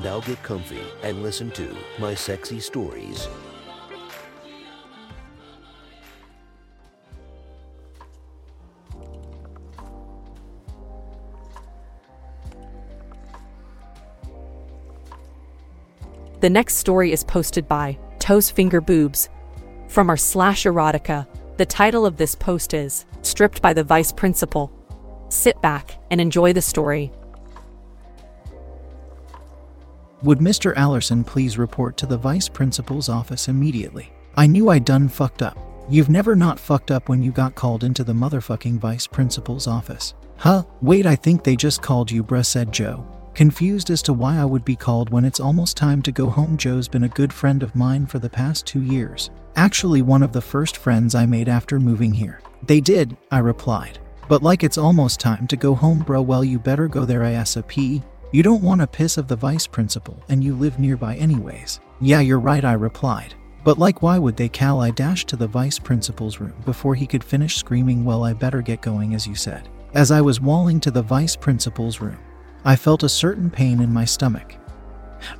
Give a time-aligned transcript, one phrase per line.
[0.00, 3.28] Now get comfy and listen to my sexy stories.
[16.40, 19.28] The next story is posted by Toes Finger Boobs.
[19.86, 24.72] From our slash erotica, the title of this post is Stripped by the Vice Principal.
[25.28, 27.12] Sit back and enjoy the story.
[30.24, 30.72] Would Mr.
[30.76, 34.12] Allerson please report to the vice principal's office immediately?
[34.36, 35.58] I knew I'd done fucked up.
[35.90, 40.14] You've never not fucked up when you got called into the motherfucking vice principal's office.
[40.36, 40.62] Huh?
[40.80, 43.04] Wait, I think they just called you, bruh, said Joe.
[43.34, 46.56] Confused as to why I would be called when it's almost time to go home,
[46.56, 49.30] Joe's been a good friend of mine for the past two years.
[49.56, 52.40] Actually, one of the first friends I made after moving here.
[52.62, 53.98] They did, I replied.
[54.28, 58.04] But like it's almost time to go home, bro, well, you better go there ASAP.
[58.32, 61.80] You don't want a piss of the vice principal, and you live nearby anyways.
[62.00, 63.34] Yeah, you're right, I replied.
[63.62, 64.80] But like, why would they Cal?
[64.80, 68.62] I dashed to the vice principal's room before he could finish screaming, Well, I better
[68.62, 69.68] get going, as you said.
[69.92, 72.16] As I was walling to the vice principal's room,
[72.64, 74.54] I felt a certain pain in my stomach.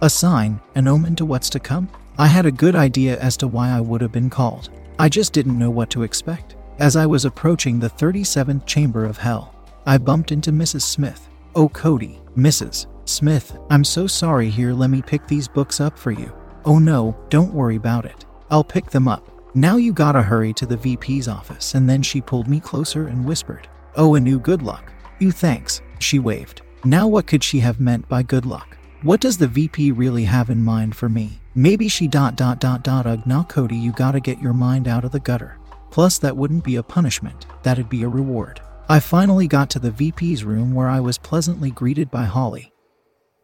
[0.03, 1.89] A sign, an omen to what's to come?
[2.19, 4.69] I had a good idea as to why I would have been called.
[4.99, 6.57] I just didn't know what to expect.
[6.79, 9.55] As I was approaching the 37th chamber of hell,
[9.87, 10.83] I bumped into Mrs.
[10.83, 11.31] Smith.
[11.55, 12.87] Oh, Cody, Mrs.
[13.05, 14.73] Smith, I'm so sorry here.
[14.73, 16.33] Let me pick these books up for you.
[16.65, 18.25] Oh no, don't worry about it.
[18.51, 19.29] I'll pick them up.
[19.55, 21.75] Now you gotta hurry to the VP's office.
[21.75, 24.93] And then she pulled me closer and whispered, Oh, a new good luck.
[25.19, 26.63] You thanks, she waved.
[26.85, 28.79] Now, what could she have meant by good luck?
[29.03, 31.41] What does the VP really have in mind for me?
[31.55, 35.05] Maybe she dot dot dot dot ugh now Cody you gotta get your mind out
[35.05, 35.59] of the gutter.
[35.91, 38.63] Plus that wouldn't be a punishment, that'd be a reward.
[38.93, 42.75] I finally got to the VP's room where I was pleasantly greeted by Holly,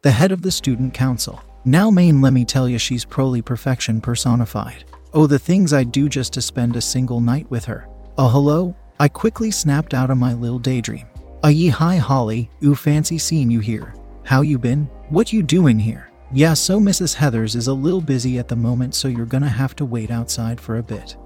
[0.03, 1.43] the head of the student council.
[1.65, 4.85] Now Maine let me tell you she's proly perfection personified.
[5.15, 7.89] Oh the things I'd do just to spend a single night with her.
[8.19, 8.77] Oh hello?
[9.01, 11.07] I quickly snapped out of my little daydream.
[11.43, 13.95] A ye hi Holly, ooh fancy seeing you here.
[14.25, 14.85] How you been?
[15.09, 16.11] What you doing here?
[16.31, 17.17] Yeah, so Mrs.
[17.17, 20.61] Heathers is a little busy at the moment, so you're gonna have to wait outside
[20.61, 21.17] for a bit.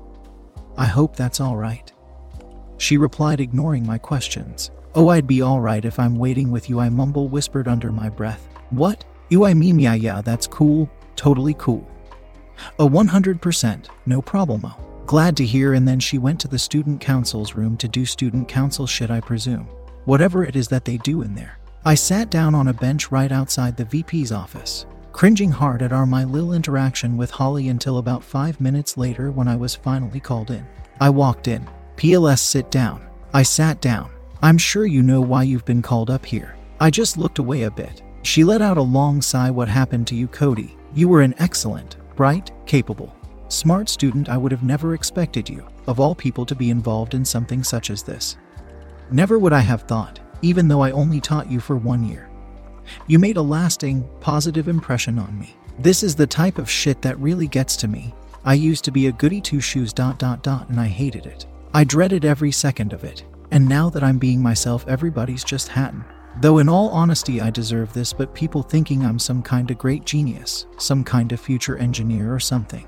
[0.76, 1.91] I hope that's alright.
[2.82, 4.72] She replied, ignoring my questions.
[4.96, 8.48] Oh, I'd be alright if I'm waiting with you, I mumble whispered under my breath.
[8.70, 9.04] What?
[9.28, 11.88] You I mean yeah yeah, that's cool, totally cool.
[12.80, 14.74] A 100%, no problemo.
[15.06, 18.48] Glad to hear, and then she went to the student council's room to do student
[18.48, 19.68] council shit, I presume
[20.04, 21.60] whatever it is that they do in there.
[21.84, 26.04] I sat down on a bench right outside the VP's office, cringing hard at our
[26.04, 30.50] my little interaction with Holly until about five minutes later when I was finally called
[30.50, 30.66] in.
[31.00, 31.64] I walked in.
[31.96, 33.06] PLS sit down.
[33.32, 34.10] I sat down.
[34.42, 36.56] I'm sure you know why you've been called up here.
[36.80, 38.02] I just looked away a bit.
[38.22, 39.50] She let out a long sigh.
[39.50, 40.76] What happened to you, Cody?
[40.94, 43.14] You were an excellent, bright, capable,
[43.48, 44.28] smart student.
[44.28, 47.90] I would have never expected you, of all people, to be involved in something such
[47.90, 48.36] as this.
[49.10, 52.28] Never would I have thought, even though I only taught you for one year.
[53.06, 55.54] You made a lasting, positive impression on me.
[55.78, 58.14] This is the type of shit that really gets to me.
[58.44, 61.46] I used to be a goody two shoes dot dot dot and I hated it.
[61.74, 63.24] I dreaded every second of it.
[63.50, 66.04] And now that I'm being myself, everybody's just Hatton.
[66.40, 70.04] Though in all honesty, I deserve this, but people thinking I'm some kind of great
[70.04, 72.86] genius, some kind of future engineer or something.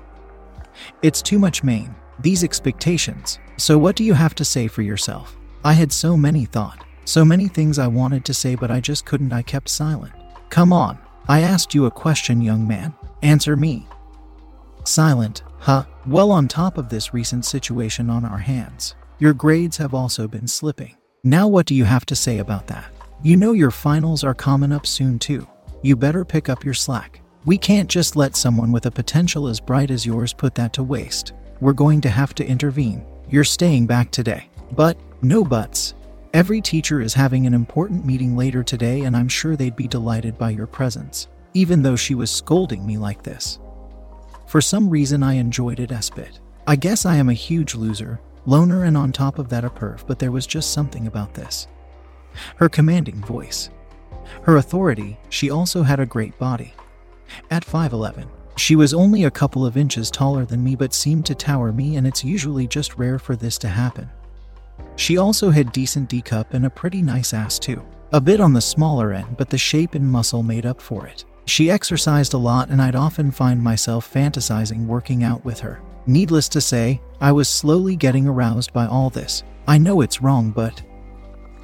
[1.01, 3.39] It's too much Maine, these expectations.
[3.57, 5.37] So, what do you have to say for yourself?
[5.63, 9.05] I had so many thought, so many things I wanted to say, but I just
[9.05, 9.33] couldn't.
[9.33, 10.13] I kept silent.
[10.49, 10.97] Come on,
[11.27, 12.93] I asked you a question, young man.
[13.21, 13.87] Answer me.
[14.83, 15.83] Silent, huh?
[16.05, 20.47] Well, on top of this recent situation on our hands, your grades have also been
[20.47, 20.95] slipping.
[21.23, 22.85] Now, what do you have to say about that?
[23.23, 25.47] You know your finals are coming up soon, too.
[25.81, 27.21] You better pick up your slack.
[27.45, 30.83] We can't just let someone with a potential as bright as yours put that to
[30.83, 31.33] waste.
[31.61, 33.03] We're going to have to intervene.
[33.27, 34.47] You're staying back today.
[34.73, 35.95] But, no buts.
[36.35, 40.37] Every teacher is having an important meeting later today, and I'm sure they'd be delighted
[40.37, 43.57] by your presence, even though she was scolding me like this.
[44.55, 46.39] For some reason, I enjoyed it as bit.
[46.65, 50.07] I guess I am a huge loser, loner, and on top of that, a perv,
[50.07, 51.67] but there was just something about this.
[52.55, 53.69] Her commanding voice.
[54.43, 56.73] Her authority, she also had a great body.
[57.51, 61.35] At 5'11, she was only a couple of inches taller than me but seemed to
[61.35, 64.09] tower me, and it's usually just rare for this to happen.
[64.95, 67.83] She also had decent D cup and a pretty nice ass too.
[68.13, 71.25] A bit on the smaller end, but the shape and muscle made up for it.
[71.45, 75.81] She exercised a lot, and I'd often find myself fantasizing working out with her.
[76.07, 79.43] Needless to say, I was slowly getting aroused by all this.
[79.67, 80.81] I know it's wrong, but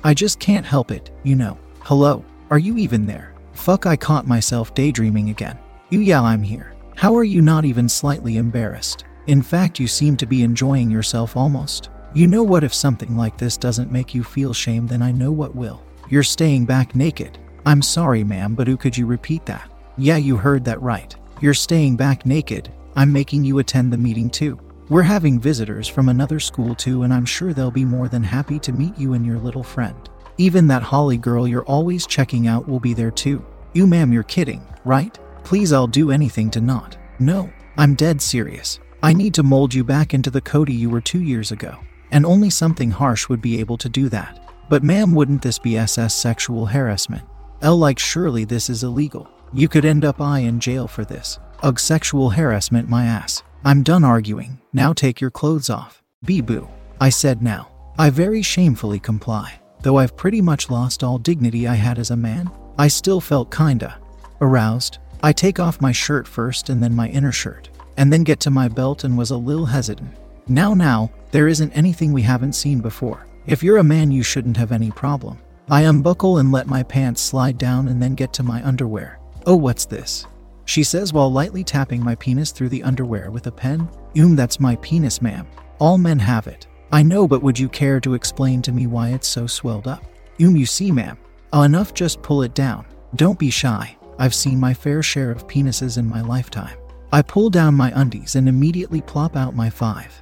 [0.04, 1.57] I just can't help it, you know.
[1.81, 3.33] Hello, are you even there?
[3.54, 5.57] Fuck, I caught myself daydreaming again.
[5.89, 6.74] You, yeah, I'm here.
[6.95, 9.06] How are you not even slightly embarrassed?
[9.27, 11.89] In fact, you seem to be enjoying yourself almost.
[12.13, 15.31] You know what, if something like this doesn't make you feel shame, then I know
[15.31, 15.84] what will.
[16.10, 17.38] You're staying back naked.
[17.66, 19.70] I'm sorry, ma'am, but who could you repeat that?
[19.97, 21.15] Yeah, you heard that right.
[21.41, 22.71] You're staying back naked.
[22.95, 24.59] I'm making you attend the meeting too.
[24.89, 28.59] We're having visitors from another school too, and I'm sure they'll be more than happy
[28.59, 30.09] to meet you and your little friend.
[30.38, 33.45] Even that Holly girl you're always checking out will be there too.
[33.73, 35.17] You, ma'am, you're kidding, right?
[35.43, 36.97] Please, I'll do anything to not.
[37.19, 38.79] No, I'm dead serious.
[39.03, 41.77] I need to mold you back into the Cody you were two years ago,
[42.11, 44.39] and only something harsh would be able to do that.
[44.69, 47.23] But, ma'am, wouldn't this be SS sexual harassment?
[47.61, 49.29] L, like, surely this is illegal.
[49.53, 51.38] You could end up I in jail for this.
[51.62, 53.44] Ugh, sexual harassment, my ass.
[53.65, 54.59] I'm done arguing.
[54.71, 56.01] Now take your clothes off.
[56.24, 56.69] Bee boo.
[57.00, 57.69] I said now.
[57.98, 59.59] I very shamefully comply.
[59.81, 63.56] Though I've pretty much lost all dignity I had as a man, I still felt
[63.56, 63.98] kinda
[64.39, 65.00] aroused.
[65.21, 68.50] I take off my shirt first and then my inner shirt, and then get to
[68.50, 70.12] my belt and was a little hesitant.
[70.48, 73.27] Now, now, there isn't anything we haven't seen before.
[73.45, 75.38] If you're a man, you shouldn't have any problem.
[75.69, 79.20] I unbuckle and let my pants slide down and then get to my underwear.
[79.45, 80.27] Oh, what's this?
[80.65, 83.89] She says while lightly tapping my penis through the underwear with a pen.
[84.19, 85.47] Um, that's my penis, ma'am.
[85.79, 86.67] All men have it.
[86.91, 90.03] I know, but would you care to explain to me why it's so swelled up?
[90.39, 91.17] Um, you see, ma'am.
[91.53, 92.85] Uh, enough, just pull it down.
[93.15, 93.97] Don't be shy.
[94.19, 96.77] I've seen my fair share of penises in my lifetime.
[97.11, 100.21] I pull down my undies and immediately plop out my five.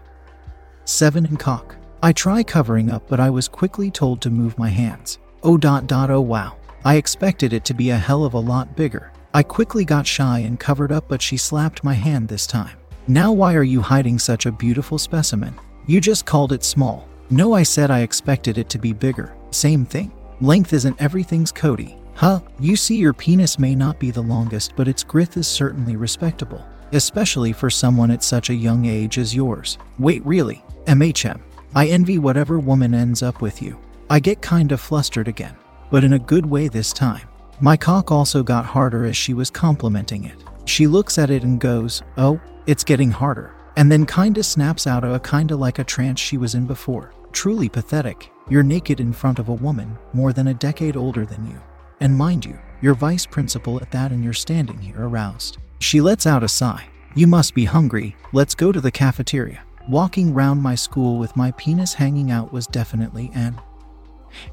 [0.86, 1.76] Seven and cock.
[2.02, 5.20] I try covering up, but I was quickly told to move my hands.
[5.44, 6.56] Oh dot dot oh wow.
[6.86, 9.12] I expected it to be a hell of a lot bigger.
[9.34, 12.78] I quickly got shy and covered up, but she slapped my hand this time.
[13.08, 15.54] Now, why are you hiding such a beautiful specimen?
[15.88, 17.08] You just called it small.
[17.30, 19.36] No, I said I expected it to be bigger.
[19.52, 20.12] Same thing.
[20.42, 21.98] Length isn't everything's Cody.
[22.16, 22.40] Huh?
[22.60, 26.66] You see, your penis may not be the longest, but its girth is certainly respectable,
[26.94, 29.78] especially for someone at such a young age as yours.
[30.00, 30.64] Wait, really?
[30.86, 31.42] MHM.
[31.76, 33.78] I envy whatever woman ends up with you.
[34.10, 35.56] I get kinda flustered again
[35.90, 37.28] but in a good way this time.
[37.60, 40.44] My cock also got harder as she was complimenting it.
[40.66, 43.54] She looks at it and goes, Oh, it's getting harder.
[43.76, 47.12] And then kinda snaps out of a kinda like a trance she was in before.
[47.32, 48.32] Truly pathetic.
[48.50, 51.60] You're naked in front of a woman more than a decade older than you.
[52.00, 55.58] And mind you, you're vice principal at that and you're standing here aroused.
[55.80, 56.88] She lets out a sigh.
[57.16, 58.16] You must be hungry.
[58.32, 59.64] Let's go to the cafeteria.
[59.88, 63.60] Walking round my school with my penis hanging out was definitely an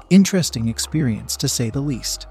[0.09, 2.27] Interesting experience to say the least.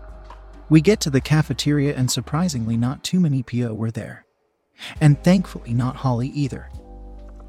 [0.68, 4.24] We get to the cafeteria, and surprisingly, not too many PO were there.
[5.00, 6.70] And thankfully, not Holly either.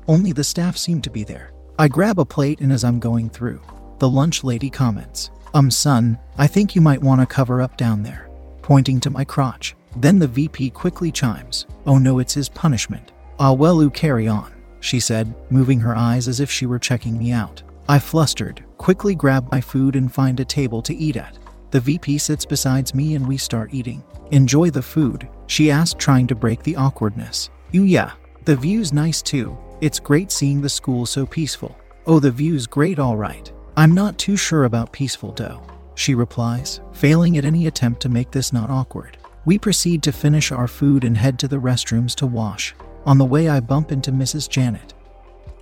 [0.07, 1.51] Only the staff seemed to be there.
[1.79, 3.61] I grab a plate, and as I'm going through,
[3.99, 8.03] the lunch lady comments, Um, son, I think you might want to cover up down
[8.03, 8.29] there,
[8.61, 9.75] pointing to my crotch.
[9.95, 13.11] Then the VP quickly chimes, Oh no, it's his punishment.
[13.39, 17.17] Ah, well, you carry on, she said, moving her eyes as if she were checking
[17.17, 17.63] me out.
[17.89, 21.37] I flustered, quickly grab my food and find a table to eat at.
[21.71, 24.03] The VP sits beside me and we start eating.
[24.31, 27.49] Enjoy the food, she asked, trying to break the awkwardness.
[27.71, 28.11] You, yeah.
[28.45, 29.57] The view's nice too.
[29.81, 31.77] It's great seeing the school so peaceful.
[32.05, 33.51] Oh, the view's great, all right.
[33.75, 35.61] I'm not too sure about peaceful, though,
[35.95, 39.17] she replies, failing at any attempt to make this not awkward.
[39.45, 42.73] We proceed to finish our food and head to the restrooms to wash.
[43.05, 44.49] On the way, I bump into Mrs.
[44.49, 44.93] Janet,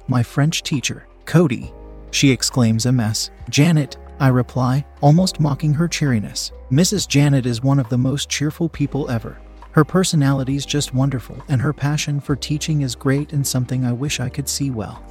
[0.08, 1.74] my French teacher, Cody,
[2.16, 3.30] she exclaims a mess.
[3.50, 6.54] Janet, I reply, almost mocking her cheeriness.
[6.72, 7.08] Mrs.
[7.08, 9.38] Janet is one of the most cheerful people ever.
[9.72, 14.22] Her personality's just wonderful, and her passion for teaching is great and something I wish
[14.22, 15.04] I could see well.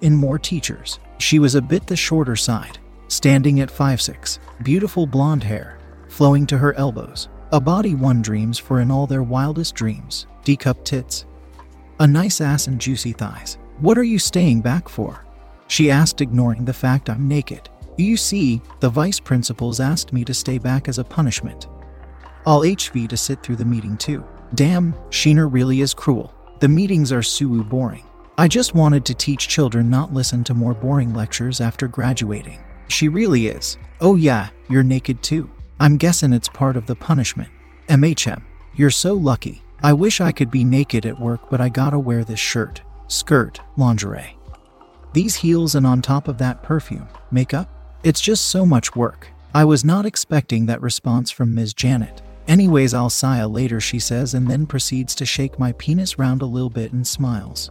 [0.00, 5.44] In more teachers, she was a bit the shorter side, standing at 5'6, beautiful blonde
[5.44, 10.26] hair, flowing to her elbows, a body one dreams for in all their wildest dreams,
[10.42, 11.26] D cup tits,
[12.00, 13.56] a nice ass and juicy thighs.
[13.78, 15.23] What are you staying back for?
[15.68, 17.68] She asked, ignoring the fact I'm naked.
[17.96, 21.68] You see, the vice principals asked me to stay back as a punishment.
[22.46, 24.24] I'll HV to sit through the meeting too.
[24.54, 26.34] Damn, Sheena really is cruel.
[26.60, 28.04] The meetings are so boring.
[28.36, 32.58] I just wanted to teach children not listen to more boring lectures after graduating.
[32.88, 33.78] She really is.
[34.00, 35.50] Oh yeah, you're naked too.
[35.80, 37.48] I'm guessing it's part of the punishment.
[37.88, 38.42] MHM.
[38.74, 39.62] You're so lucky.
[39.82, 43.60] I wish I could be naked at work, but I gotta wear this shirt, skirt,
[43.76, 44.36] lingerie.
[45.14, 47.68] These heels, and on top of that, perfume, makeup.
[48.02, 49.28] It's just so much work.
[49.54, 51.72] I was not expecting that response from Ms.
[51.72, 52.20] Janet.
[52.48, 56.46] Anyways, I'll sigh later, she says, and then proceeds to shake my penis round a
[56.46, 57.70] little bit and smiles.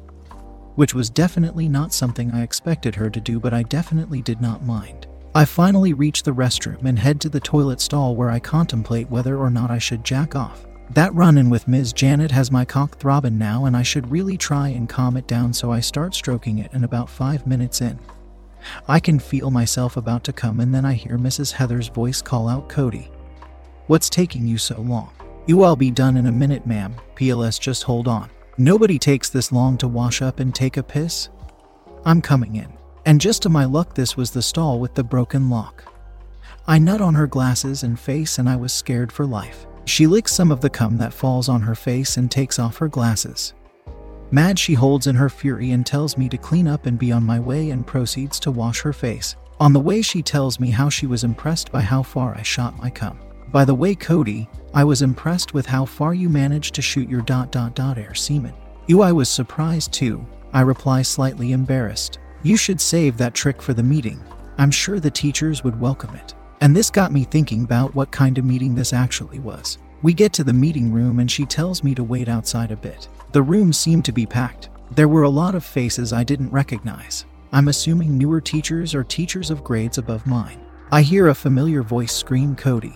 [0.76, 4.64] Which was definitely not something I expected her to do, but I definitely did not
[4.64, 5.08] mind.
[5.36, 9.38] I finally reach the restroom and head to the toilet stall where I contemplate whether
[9.38, 10.66] or not I should jack off.
[10.92, 11.94] That run in with Ms.
[11.94, 15.54] Janet has my cock throbbing now, and I should really try and calm it down,
[15.54, 18.00] so I start stroking it, and about five minutes in,
[18.88, 21.52] I can feel myself about to come, and then I hear Mrs.
[21.52, 23.10] Heather's voice call out Cody.
[23.88, 25.12] What's taking you so long?
[25.46, 26.96] You all be done in a minute, ma'am.
[27.16, 28.30] PLS, just hold on.
[28.58, 31.30] Nobody takes this long to wash up and take a piss.
[32.06, 32.72] I'm coming in.
[33.06, 35.92] And just to my luck, this was the stall with the broken lock.
[36.66, 39.66] I nut on her glasses and face, and I was scared for life.
[39.86, 42.88] She licks some of the cum that falls on her face and takes off her
[42.88, 43.54] glasses.
[44.32, 47.24] Mad, she holds in her fury and tells me to clean up and be on
[47.24, 49.36] my way and proceeds to wash her face.
[49.60, 52.78] On the way, she tells me how she was impressed by how far I shot
[52.78, 53.20] my cum.
[53.52, 57.22] By the way, Cody, I was impressed with how far you managed to shoot your
[57.22, 58.54] dot dot dot air semen.
[58.88, 60.26] You, I was surprised too.
[60.52, 62.18] I reply slightly embarrassed.
[62.42, 64.20] You should save that trick for the meeting.
[64.58, 66.34] I'm sure the teachers would welcome it.
[66.64, 69.80] And this got me thinking about what kind of meeting this actually was.
[70.02, 73.10] We get to the meeting room and she tells me to wait outside a bit.
[73.34, 74.70] The room seemed to be packed.
[74.96, 77.26] There were a lot of faces I didn't recognize.
[77.52, 80.66] I'm assuming newer teachers or teachers of grades above mine.
[80.90, 82.96] I hear a familiar voice scream Cody.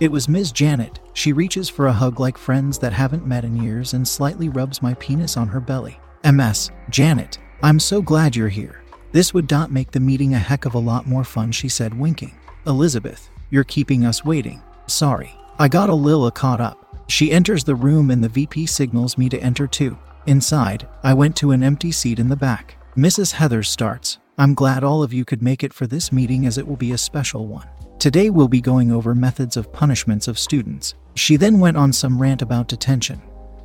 [0.00, 0.50] It was Ms.
[0.50, 1.00] Janet.
[1.12, 4.80] She reaches for a hug like friends that haven't met in years and slightly rubs
[4.80, 6.00] my penis on her belly.
[6.24, 8.82] MS, Janet, I'm so glad you're here.
[9.12, 11.98] This would not make the meeting a heck of a lot more fun, she said,
[11.98, 12.39] winking.
[12.66, 14.62] Elizabeth, you're keeping us waiting.
[14.86, 15.34] Sorry.
[15.58, 17.04] I got a Lila caught up.
[17.08, 19.98] She enters the room and the VP signals me to enter too.
[20.26, 22.76] Inside, I went to an empty seat in the back.
[22.96, 23.32] Mrs.
[23.32, 24.18] Heather starts.
[24.36, 26.92] I'm glad all of you could make it for this meeting as it will be
[26.92, 27.68] a special one.
[27.98, 30.94] Today we'll be going over methods of punishments of students.
[31.14, 33.20] She then went on some rant about detention,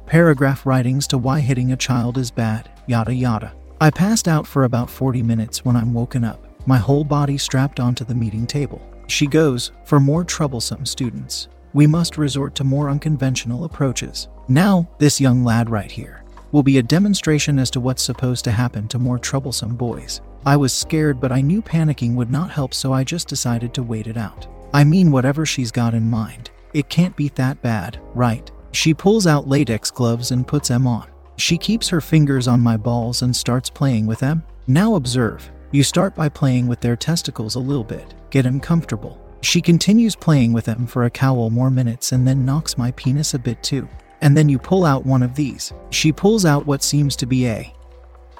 [0.05, 3.53] paragraph writings to why hitting a child is bad, yada yada.
[3.79, 7.79] I passed out for about 40 minutes when I'm woken up, my whole body strapped
[7.79, 8.81] onto the meeting table.
[9.07, 14.27] She goes, For more troublesome students, we must resort to more unconventional approaches.
[14.47, 18.51] Now, this young lad right here will be a demonstration as to what's supposed to
[18.51, 20.21] happen to more troublesome boys.
[20.45, 23.83] I was scared, but I knew panicking would not help, so I just decided to
[23.83, 24.47] wait it out.
[24.73, 28.49] I mean, whatever she's got in mind, it can't be that bad, right?
[28.71, 31.07] She pulls out latex gloves and puts them on.
[31.37, 34.43] She keeps her fingers on my balls and starts playing with them.
[34.67, 35.49] Now observe.
[35.75, 39.19] You start by playing with their testicles a little bit, get them comfortable.
[39.41, 43.33] She continues playing with them for a couple more minutes and then knocks my penis
[43.33, 43.85] a bit too.
[44.21, 45.73] And then you pull out one of these.
[45.89, 47.73] She pulls out what seems to be a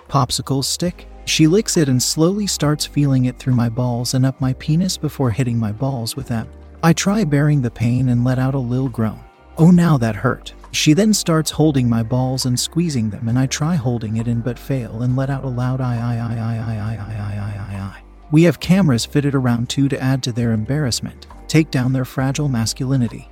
[0.07, 1.09] popsicle stick.
[1.25, 4.95] She licks it and slowly starts feeling it through my balls and up my penis
[4.95, 6.47] before hitting my balls with them.
[6.83, 9.19] I try bearing the pain and let out a little groan.
[9.57, 10.53] Oh, now that hurt.
[10.75, 14.41] She then starts holding my balls and squeezing them, and I try holding it in
[14.41, 17.75] but fail and let out a loud I, I, I, I, I, I, I, I,
[17.75, 18.03] I, I.
[18.29, 22.49] We have cameras fitted around too to add to their embarrassment, take down their fragile
[22.49, 23.29] masculinity.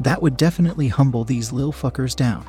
[0.00, 2.44] That would definitely humble these lil fuckers down.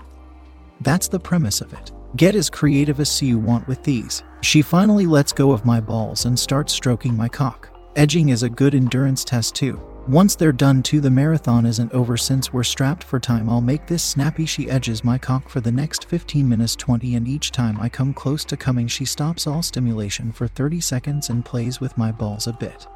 [0.81, 1.91] That's the premise of it.
[2.15, 4.23] Get as creative as you want with these.
[4.41, 7.69] She finally lets go of my balls and starts stroking my cock.
[7.95, 9.79] Edging is a good endurance test too.
[10.09, 13.47] Once they're done too, the marathon isn't over since we're strapped for time.
[13.47, 14.47] I'll make this snappy.
[14.47, 18.15] She edges my cock for the next 15 minutes 20, and each time I come
[18.15, 22.47] close to coming, she stops all stimulation for 30 seconds and plays with my balls
[22.47, 22.87] a bit.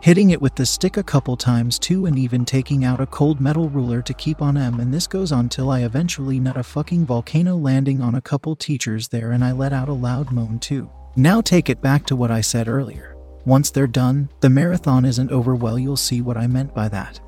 [0.00, 3.38] Hitting it with the stick a couple times too, and even taking out a cold
[3.38, 4.80] metal ruler to keep on M.
[4.80, 8.56] And this goes on till I eventually nut a fucking volcano landing on a couple
[8.56, 10.88] teachers there, and I let out a loud moan too.
[11.16, 13.09] Now take it back to what I said earlier.
[13.44, 15.54] Once they're done, the marathon isn't over.
[15.54, 17.20] Well, you'll see what I meant by that.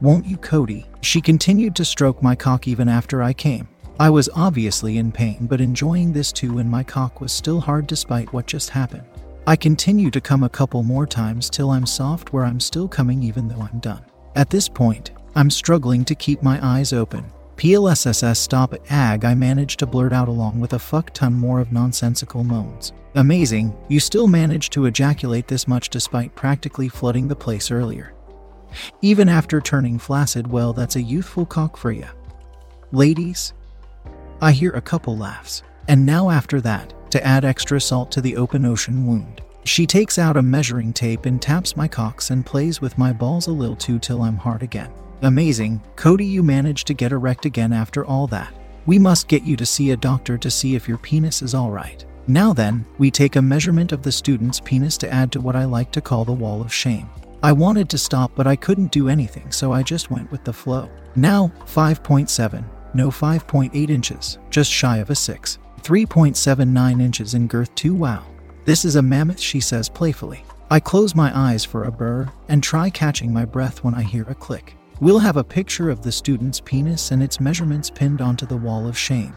[0.00, 0.86] Won't you, Cody?
[1.02, 3.68] She continued to stroke my cock even after I came.
[3.98, 7.86] I was obviously in pain, but enjoying this too, and my cock was still hard
[7.86, 9.04] despite what just happened.
[9.46, 13.22] I continue to come a couple more times till I'm soft, where I'm still coming
[13.22, 14.04] even though I'm done.
[14.36, 17.30] At this point, I'm struggling to keep my eyes open.
[17.60, 21.72] PLSSS stop ag I managed to blurt out along with a fuck ton more of
[21.72, 22.94] nonsensical moans.
[23.16, 28.14] Amazing, you still managed to ejaculate this much despite practically flooding the place earlier.
[29.02, 32.06] Even after turning flaccid, well, that's a youthful cock for you.
[32.92, 33.52] Ladies?
[34.40, 35.62] I hear a couple laughs.
[35.86, 40.18] And now, after that, to add extra salt to the open ocean wound, she takes
[40.18, 43.76] out a measuring tape and taps my cocks and plays with my balls a little
[43.76, 44.90] too till I'm hard again.
[45.22, 48.54] Amazing, Cody, you managed to get erect again after all that.
[48.86, 52.06] We must get you to see a doctor to see if your penis is alright.
[52.26, 55.66] Now then, we take a measurement of the student's penis to add to what I
[55.66, 57.10] like to call the wall of shame.
[57.42, 60.54] I wanted to stop, but I couldn't do anything, so I just went with the
[60.54, 60.88] flow.
[61.16, 65.58] Now, 5.7, no 5.8 inches, just shy of a 6.
[65.82, 67.94] 3.79 inches in girth, too.
[67.94, 68.24] Wow.
[68.64, 70.44] This is a mammoth, she says playfully.
[70.70, 74.24] I close my eyes for a burr and try catching my breath when I hear
[74.28, 74.76] a click.
[75.00, 78.86] We'll have a picture of the student's penis and its measurements pinned onto the wall
[78.86, 79.34] of shame.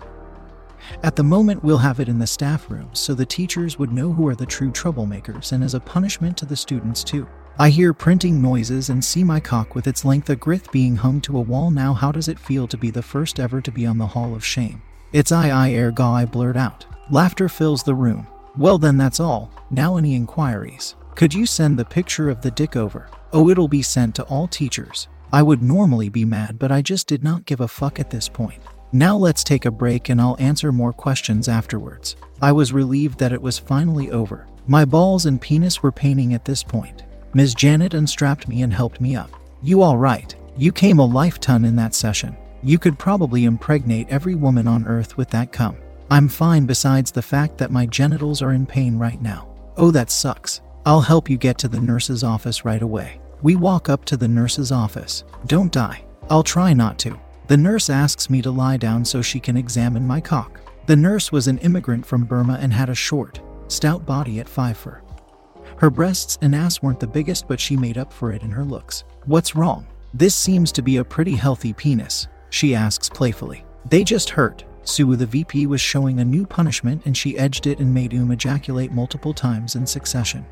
[1.04, 4.12] At the moment, we'll have it in the staff room so the teachers would know
[4.12, 7.26] who are the true troublemakers and as a punishment to the students, too.
[7.58, 11.22] I hear printing noises and see my cock with its length of grith being hung
[11.22, 11.72] to a wall.
[11.72, 14.36] Now, how does it feel to be the first ever to be on the Hall
[14.36, 14.82] of Shame?
[15.14, 16.86] It's I, I, ga, I blurt out.
[17.10, 18.28] Laughter fills the room.
[18.58, 19.50] Well, then that's all.
[19.72, 20.96] Now, any inquiries?
[21.16, 23.08] Could you send the picture of the dick over?
[23.32, 25.08] Oh, it'll be sent to all teachers.
[25.34, 28.30] I would normally be mad, but I just did not give a fuck at this
[28.30, 28.62] point.
[28.92, 32.16] Now let's take a break and I'll answer more questions afterwards.
[32.40, 34.46] I was relieved that it was finally over.
[34.68, 37.02] My balls and penis were paining at this point.
[37.34, 37.56] Ms.
[37.56, 39.32] Janet unstrapped me and helped me up.
[39.64, 40.36] You all right?
[40.56, 42.38] You came a life ton in that session.
[42.62, 45.78] You could probably impregnate every woman on earth with that cum.
[46.12, 49.48] I'm fine besides the fact that my genitals are in pain right now.
[49.78, 50.62] Oh, that sucks.
[50.86, 53.20] I'll help you get to the nurse's office right away.
[53.44, 55.26] We walk up to the nurse's office.
[55.48, 56.06] Don't die.
[56.30, 57.20] I'll try not to.
[57.48, 60.62] The nurse asks me to lie down so she can examine my cock.
[60.86, 64.78] The nurse was an immigrant from Burma and had a short, stout body at 5
[64.78, 65.02] foot.
[65.76, 68.64] Her breasts and ass weren't the biggest, but she made up for it in her
[68.64, 69.04] looks.
[69.26, 69.88] What's wrong?
[70.14, 73.66] This seems to be a pretty healthy penis, she asks playfully.
[73.90, 74.64] They just hurt.
[74.84, 78.32] Sue, the VP, was showing a new punishment and she edged it and made Um
[78.32, 80.46] ejaculate multiple times in succession.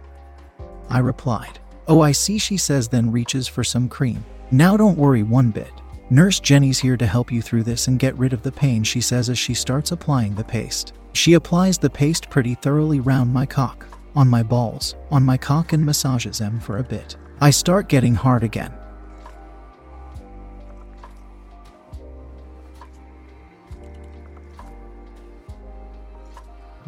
[0.90, 4.24] I replied, Oh, I see, she says, then reaches for some cream.
[4.52, 5.72] Now don't worry one bit.
[6.10, 9.00] Nurse Jenny's here to help you through this and get rid of the pain, she
[9.00, 10.94] says as she starts applying the paste.
[11.14, 15.74] She applies the paste pretty thoroughly round my cock, on my balls, on my cock,
[15.74, 17.16] and massages them for a bit.
[17.40, 18.74] I start getting hard again.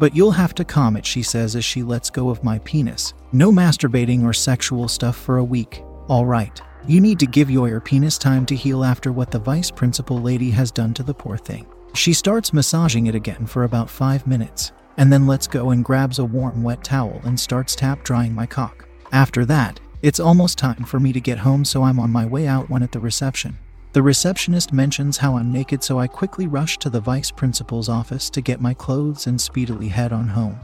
[0.04, 3.14] But you'll have to calm it, she says as she lets go of my penis.
[3.32, 5.82] No masturbating or sexual stuff for a week.
[6.08, 6.60] All right.
[6.86, 10.50] You need to give your penis time to heal after what the vice principal lady
[10.50, 11.64] has done to the poor thing.
[11.94, 16.18] She starts massaging it again for about five minutes, and then lets go and grabs
[16.18, 18.86] a warm wet towel and starts tap drying my cock.
[19.10, 22.46] After that, it's almost time for me to get home, so I'm on my way
[22.46, 23.56] out when at the reception.
[23.94, 28.28] The receptionist mentions how I'm naked, so I quickly rush to the vice principal's office
[28.30, 30.58] to get my clothes and speedily head on home.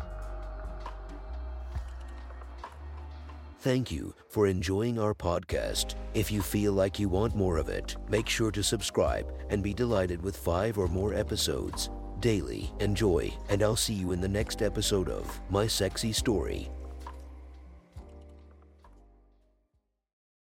[3.61, 5.95] Thank you for enjoying our podcast.
[6.13, 9.75] If you feel like you want more of it, make sure to subscribe and be
[9.75, 11.89] delighted with five or more episodes
[12.19, 12.73] daily.
[12.81, 16.69] Enjoy, and I'll see you in the next episode of My Sexy Story.